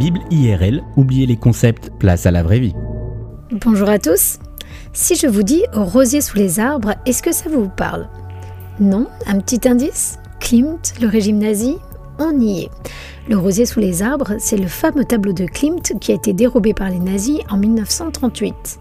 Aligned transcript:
Bible 0.00 0.20
IRL, 0.30 0.82
oubliez 0.96 1.26
les 1.26 1.36
concepts, 1.36 1.90
place 1.98 2.24
à 2.24 2.30
la 2.30 2.42
vraie 2.42 2.58
vie. 2.58 2.74
Bonjour 3.52 3.90
à 3.90 3.98
tous. 3.98 4.38
Si 4.94 5.14
je 5.14 5.26
vous 5.26 5.42
dis 5.42 5.62
rosier 5.74 6.22
sous 6.22 6.38
les 6.38 6.58
arbres, 6.58 6.94
est-ce 7.04 7.22
que 7.22 7.32
ça 7.32 7.50
vous 7.50 7.68
parle? 7.68 8.08
Non 8.80 9.08
Un 9.26 9.40
petit 9.40 9.68
indice? 9.68 10.18
Klimt, 10.40 10.94
le 11.02 11.06
régime 11.06 11.36
nazi? 11.36 11.76
On 12.18 12.40
y 12.40 12.62
est. 12.62 12.70
Le 13.28 13.36
rosier 13.36 13.66
sous 13.66 13.78
les 13.78 14.02
arbres, 14.02 14.36
c'est 14.38 14.56
le 14.56 14.68
fameux 14.68 15.04
tableau 15.04 15.34
de 15.34 15.44
Klimt 15.44 15.92
qui 16.00 16.12
a 16.12 16.14
été 16.14 16.32
dérobé 16.32 16.72
par 16.72 16.88
les 16.88 16.98
nazis 16.98 17.40
en 17.50 17.58
1938. 17.58 18.78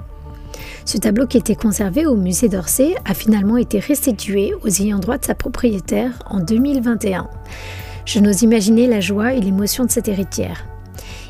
Ce 0.85 0.97
tableau 0.97 1.27
qui 1.27 1.37
était 1.37 1.53
conservé 1.53 2.05
au 2.05 2.15
musée 2.15 2.47
d'Orsay 2.47 2.95
a 3.03 3.13
finalement 3.13 3.57
été 3.57 3.79
restitué 3.79 4.53
aux 4.63 4.69
ayants 4.69 4.99
droit 4.99 5.17
de 5.17 5.25
sa 5.25 5.35
propriétaire 5.35 6.13
en 6.29 6.39
2021. 6.39 7.27
Je 8.05 8.19
n'ose 8.19 8.41
imaginer 8.41 8.87
la 8.87 9.01
joie 9.01 9.33
et 9.33 9.41
l'émotion 9.41 9.83
de 9.83 9.91
cette 9.91 10.07
héritière. 10.07 10.65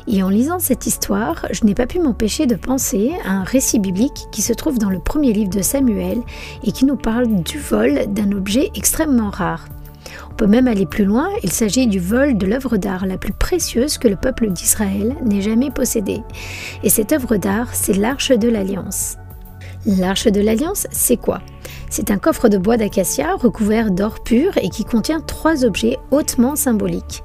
Et 0.06 0.22
en 0.22 0.28
lisant 0.28 0.58
cette 0.58 0.86
histoire, 0.86 1.46
je 1.50 1.64
n'ai 1.64 1.74
pas 1.74 1.86
pu 1.86 2.00
m'empêcher 2.00 2.46
de 2.46 2.54
penser 2.54 3.12
à 3.24 3.32
un 3.32 3.44
récit 3.44 3.78
biblique 3.78 4.26
qui 4.32 4.42
se 4.42 4.52
trouve 4.52 4.78
dans 4.78 4.90
le 4.90 4.98
premier 4.98 5.32
livre 5.32 5.50
de 5.50 5.62
Samuel 5.62 6.18
et 6.64 6.72
qui 6.72 6.84
nous 6.84 6.96
parle 6.96 7.42
du 7.42 7.58
vol 7.58 8.06
d'un 8.08 8.32
objet 8.32 8.70
extrêmement 8.74 9.30
rare. 9.30 9.66
On 10.30 10.34
peut 10.34 10.46
même 10.46 10.68
aller 10.68 10.86
plus 10.86 11.04
loin, 11.04 11.28
il 11.42 11.52
s'agit 11.52 11.86
du 11.86 12.00
vol 12.00 12.38
de 12.38 12.46
l'œuvre 12.46 12.76
d'art 12.76 13.06
la 13.06 13.18
plus 13.18 13.32
précieuse 13.32 13.98
que 13.98 14.08
le 14.08 14.16
peuple 14.16 14.50
d'Israël 14.50 15.14
n'ait 15.24 15.42
jamais 15.42 15.70
possédée. 15.70 16.22
Et 16.82 16.90
cette 16.90 17.12
œuvre 17.12 17.36
d'art, 17.36 17.68
c'est 17.74 17.96
l'Arche 17.96 18.32
de 18.32 18.48
l'Alliance. 18.48 19.16
L'Arche 19.86 20.26
de 20.26 20.40
l'Alliance, 20.40 20.86
c'est 20.90 21.16
quoi? 21.16 21.40
C'est 21.88 22.10
un 22.10 22.18
coffre 22.18 22.48
de 22.48 22.58
bois 22.58 22.76
d'acacia 22.76 23.34
recouvert 23.34 23.90
d'or 23.90 24.22
pur 24.22 24.56
et 24.58 24.68
qui 24.68 24.84
contient 24.84 25.20
trois 25.20 25.64
objets 25.64 25.98
hautement 26.10 26.54
symboliques. 26.54 27.22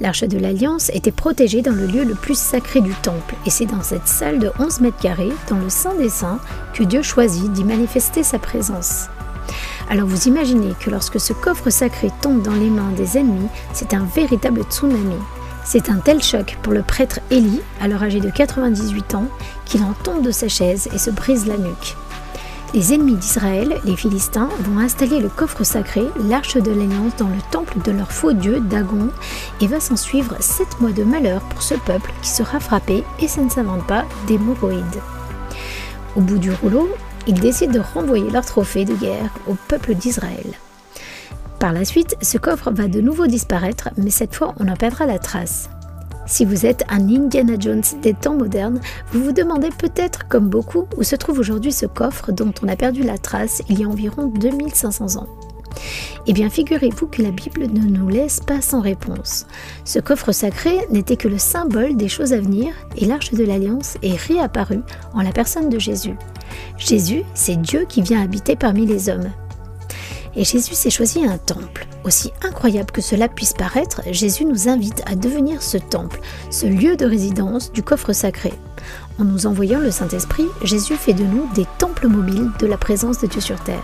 L'arche 0.00 0.24
de 0.24 0.38
l'Alliance 0.38 0.90
était 0.94 1.12
protégée 1.12 1.60
dans 1.60 1.74
le 1.74 1.86
lieu 1.86 2.04
le 2.04 2.14
plus 2.14 2.38
sacré 2.38 2.80
du 2.80 2.94
temple, 2.94 3.34
et 3.44 3.50
c'est 3.50 3.66
dans 3.66 3.82
cette 3.82 4.08
salle 4.08 4.38
de 4.38 4.50
11 4.58 4.80
mètres 4.80 4.98
carrés, 4.98 5.32
dans 5.50 5.58
le 5.58 5.68
Saint 5.68 5.94
des 5.94 6.08
Saints, 6.08 6.40
que 6.72 6.82
Dieu 6.82 7.02
choisit 7.02 7.52
d'y 7.52 7.64
manifester 7.64 8.22
sa 8.22 8.38
présence. 8.38 9.08
Alors 9.90 10.08
vous 10.08 10.26
imaginez 10.26 10.72
que 10.80 10.88
lorsque 10.88 11.20
ce 11.20 11.34
coffre 11.34 11.68
sacré 11.68 12.10
tombe 12.22 12.40
dans 12.40 12.54
les 12.54 12.70
mains 12.70 12.92
des 12.96 13.18
ennemis, 13.18 13.48
c'est 13.74 13.92
un 13.92 14.06
véritable 14.14 14.62
tsunami. 14.62 15.16
C'est 15.64 15.90
un 15.90 15.98
tel 15.98 16.22
choc 16.22 16.56
pour 16.62 16.72
le 16.72 16.82
prêtre 16.82 17.20
Élie, 17.30 17.60
alors 17.82 18.02
âgé 18.02 18.20
de 18.20 18.30
98 18.30 19.14
ans, 19.16 19.28
qu'il 19.66 19.82
en 19.82 19.92
tombe 19.92 20.22
de 20.22 20.30
sa 20.30 20.48
chaise 20.48 20.88
et 20.94 20.98
se 20.98 21.10
brise 21.10 21.46
la 21.46 21.58
nuque. 21.58 21.96
Les 22.72 22.94
ennemis 22.94 23.16
d'Israël, 23.16 23.80
les 23.84 23.96
Philistins, 23.96 24.48
vont 24.60 24.78
installer 24.78 25.18
le 25.18 25.28
coffre 25.28 25.64
sacré, 25.64 26.04
l'arche 26.28 26.56
de 26.56 26.70
l'alliance, 26.70 27.16
dans 27.18 27.28
le 27.28 27.40
temple 27.50 27.78
de 27.84 27.90
leur 27.90 28.12
faux 28.12 28.32
dieu 28.32 28.60
Dagon, 28.60 29.08
et 29.60 29.66
va 29.66 29.80
s'en 29.80 29.96
suivre 29.96 30.36
sept 30.38 30.80
mois 30.80 30.92
de 30.92 31.02
malheur 31.02 31.40
pour 31.42 31.62
ce 31.62 31.74
peuple 31.74 32.12
qui 32.22 32.28
sera 32.28 32.60
frappé, 32.60 33.02
et 33.18 33.26
ça 33.26 33.40
ne 33.40 33.50
s'invente 33.50 33.84
pas, 33.88 34.04
d'hémorroïdes. 34.28 35.00
Au 36.14 36.20
bout 36.20 36.38
du 36.38 36.52
rouleau, 36.52 36.88
ils 37.26 37.40
décident 37.40 37.72
de 37.72 37.80
renvoyer 37.80 38.30
leur 38.30 38.46
trophée 38.46 38.84
de 38.84 38.94
guerre 38.94 39.30
au 39.48 39.56
peuple 39.66 39.94
d'Israël. 39.94 40.54
Par 41.58 41.72
la 41.72 41.84
suite, 41.84 42.16
ce 42.22 42.38
coffre 42.38 42.70
va 42.70 42.86
de 42.86 43.00
nouveau 43.00 43.26
disparaître, 43.26 43.88
mais 43.96 44.10
cette 44.10 44.34
fois 44.36 44.54
on 44.60 44.68
en 44.68 44.76
perdra 44.76 45.06
la 45.06 45.18
trace. 45.18 45.70
Si 46.30 46.44
vous 46.44 46.64
êtes 46.64 46.84
un 46.88 47.08
Indiana 47.08 47.54
Jones 47.58 47.82
des 48.02 48.14
temps 48.14 48.36
modernes, 48.36 48.80
vous 49.12 49.24
vous 49.24 49.32
demandez 49.32 49.70
peut-être, 49.76 50.28
comme 50.28 50.48
beaucoup, 50.48 50.86
où 50.96 51.02
se 51.02 51.16
trouve 51.16 51.40
aujourd'hui 51.40 51.72
ce 51.72 51.86
coffre 51.86 52.30
dont 52.30 52.54
on 52.62 52.68
a 52.68 52.76
perdu 52.76 53.02
la 53.02 53.18
trace 53.18 53.62
il 53.68 53.80
y 53.80 53.84
a 53.84 53.88
environ 53.88 54.26
2500 54.26 55.16
ans. 55.16 55.26
Eh 56.28 56.32
bien, 56.32 56.48
figurez-vous 56.48 57.08
que 57.08 57.22
la 57.22 57.32
Bible 57.32 57.66
ne 57.66 57.80
nous 57.80 58.08
laisse 58.08 58.38
pas 58.38 58.60
sans 58.60 58.80
réponse. 58.80 59.46
Ce 59.84 59.98
coffre 59.98 60.30
sacré 60.30 60.86
n'était 60.92 61.16
que 61.16 61.26
le 61.26 61.38
symbole 61.38 61.96
des 61.96 62.08
choses 62.08 62.32
à 62.32 62.40
venir 62.40 62.72
et 62.96 63.06
l'arche 63.06 63.32
de 63.32 63.44
l'Alliance 63.44 63.96
est 64.02 64.14
réapparue 64.14 64.82
en 65.14 65.22
la 65.22 65.32
personne 65.32 65.68
de 65.68 65.80
Jésus. 65.80 66.14
Jésus, 66.78 67.24
c'est 67.34 67.60
Dieu 67.60 67.86
qui 67.88 68.02
vient 68.02 68.22
habiter 68.22 68.54
parmi 68.54 68.86
les 68.86 69.08
hommes. 69.08 69.32
Et 70.36 70.44
Jésus 70.44 70.74
s'est 70.74 70.90
choisi 70.90 71.24
un 71.24 71.38
temple. 71.38 71.88
Aussi 72.04 72.32
incroyable 72.42 72.90
que 72.92 73.02
cela 73.02 73.28
puisse 73.28 73.52
paraître, 73.52 74.00
Jésus 74.10 74.46
nous 74.46 74.68
invite 74.68 75.02
à 75.06 75.16
devenir 75.16 75.62
ce 75.62 75.76
temple, 75.76 76.20
ce 76.50 76.66
lieu 76.66 76.96
de 76.96 77.04
résidence 77.04 77.72
du 77.72 77.82
coffre 77.82 78.12
sacré. 78.12 78.52
En 79.18 79.24
nous 79.24 79.46
envoyant 79.46 79.80
le 79.80 79.90
Saint-Esprit, 79.90 80.46
Jésus 80.62 80.96
fait 80.96 81.12
de 81.12 81.24
nous 81.24 81.46
des 81.54 81.66
temples 81.78 82.08
mobiles 82.08 82.50
de 82.58 82.66
la 82.66 82.78
présence 82.78 83.20
de 83.20 83.26
Dieu 83.26 83.40
sur 83.40 83.60
terre. 83.60 83.82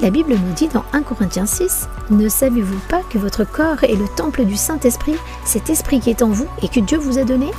La 0.00 0.10
Bible 0.10 0.34
nous 0.34 0.52
dit 0.54 0.68
dans 0.68 0.84
1 0.92 1.02
Corinthiens 1.02 1.46
6, 1.46 1.88
Ne 2.10 2.28
savez-vous 2.28 2.80
pas 2.88 3.02
que 3.10 3.18
votre 3.18 3.44
corps 3.44 3.82
est 3.84 3.96
le 3.96 4.08
temple 4.16 4.44
du 4.44 4.56
Saint-Esprit, 4.56 5.16
cet 5.44 5.68
Esprit 5.68 6.00
qui 6.00 6.10
est 6.10 6.22
en 6.22 6.28
vous 6.28 6.48
et 6.62 6.68
que 6.68 6.80
Dieu 6.80 6.98
vous 6.98 7.18
a 7.18 7.24
donné? 7.24 7.50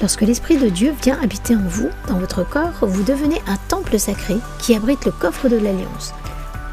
Lorsque 0.00 0.22
l'Esprit 0.22 0.58
de 0.58 0.68
Dieu 0.68 0.94
vient 1.02 1.18
habiter 1.22 1.56
en 1.56 1.66
vous, 1.66 1.88
dans 2.08 2.18
votre 2.18 2.48
corps, 2.48 2.72
vous 2.82 3.02
devenez 3.02 3.40
un 3.46 3.56
temple 3.68 3.98
sacré 3.98 4.36
qui 4.58 4.74
abrite 4.74 5.04
le 5.06 5.12
coffre 5.12 5.48
de 5.48 5.56
l'Alliance. 5.56 6.12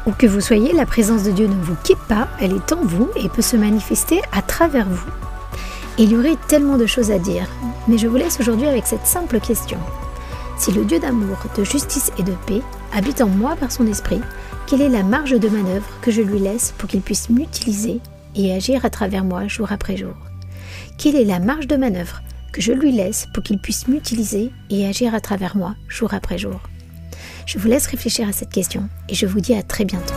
Où 0.04 0.10
que 0.10 0.26
vous 0.26 0.40
soyez, 0.40 0.72
la 0.72 0.84
présence 0.84 1.22
de 1.22 1.30
Dieu 1.30 1.46
ne 1.46 1.62
vous 1.62 1.76
quitte 1.84 2.02
pas, 2.08 2.26
elle 2.40 2.54
est 2.54 2.72
en 2.72 2.84
vous 2.84 3.08
et 3.14 3.28
peut 3.28 3.42
se 3.42 3.56
manifester 3.56 4.20
à 4.32 4.42
travers 4.42 4.88
vous. 4.88 5.10
Il 5.96 6.10
y 6.10 6.16
aurait 6.16 6.38
tellement 6.48 6.76
de 6.76 6.86
choses 6.86 7.12
à 7.12 7.20
dire, 7.20 7.46
mais 7.86 7.98
je 7.98 8.08
vous 8.08 8.16
laisse 8.16 8.40
aujourd'hui 8.40 8.66
avec 8.66 8.86
cette 8.86 9.06
simple 9.06 9.38
question. 9.38 9.78
Si 10.58 10.72
le 10.72 10.84
Dieu 10.84 10.98
d'amour, 10.98 11.36
de 11.56 11.62
justice 11.62 12.10
et 12.18 12.24
de 12.24 12.32
paix 12.46 12.62
habite 12.92 13.20
en 13.20 13.28
moi 13.28 13.54
par 13.54 13.70
son 13.70 13.86
esprit, 13.86 14.20
quelle 14.66 14.82
est 14.82 14.88
la 14.88 15.04
marge 15.04 15.38
de 15.38 15.48
manœuvre 15.48 15.88
que 16.00 16.10
je 16.10 16.22
lui 16.22 16.40
laisse 16.40 16.74
pour 16.78 16.88
qu'il 16.88 17.00
puisse 17.00 17.30
m'utiliser 17.30 18.00
et 18.34 18.52
agir 18.52 18.84
à 18.84 18.90
travers 18.90 19.24
moi 19.24 19.46
jour 19.46 19.70
après 19.70 19.96
jour? 19.96 20.14
Quelle 20.98 21.14
est 21.14 21.24
la 21.24 21.38
marge 21.38 21.68
de 21.68 21.76
manœuvre 21.76 22.22
que 22.52 22.60
je 22.60 22.72
lui 22.72 22.90
laisse 22.90 23.28
pour 23.32 23.44
qu'il 23.44 23.58
puisse 23.58 23.86
m'utiliser 23.86 24.50
et 24.68 24.86
agir 24.86 25.14
à 25.14 25.20
travers 25.20 25.56
moi 25.56 25.74
jour 25.88 26.12
après 26.12 26.38
jour? 26.38 26.60
Je 27.46 27.58
vous 27.58 27.68
laisse 27.68 27.86
réfléchir 27.86 28.28
à 28.28 28.32
cette 28.32 28.50
question 28.50 28.88
et 29.08 29.14
je 29.14 29.26
vous 29.26 29.40
dis 29.40 29.54
à 29.54 29.62
très 29.62 29.84
bientôt. 29.84 30.14